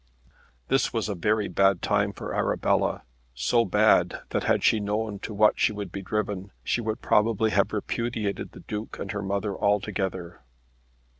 This 0.67 0.91
was 0.91 1.07
a 1.09 1.13
very 1.13 1.47
bad 1.47 1.83
time 1.83 2.11
for 2.11 2.33
Arabella, 2.33 3.03
so 3.35 3.65
bad, 3.65 4.21
that 4.29 4.45
had 4.45 4.63
she 4.63 4.79
known 4.79 5.19
to 5.19 5.31
what 5.31 5.59
she 5.59 5.71
would 5.73 5.91
be 5.91 6.01
driven, 6.01 6.51
she 6.63 6.81
would 6.81 7.01
probably 7.03 7.51
have 7.51 7.71
repudiated 7.71 8.53
the 8.53 8.61
Duke 8.61 8.97
and 8.97 9.11
her 9.11 9.21
mother 9.21 9.55
altogether. 9.55 10.41